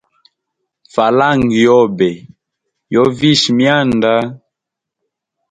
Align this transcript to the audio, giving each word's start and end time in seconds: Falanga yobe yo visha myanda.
Falanga 0.93 1.55
yobe 1.67 2.09
yo 2.93 3.03
visha 3.17 3.49
myanda. 3.57 4.13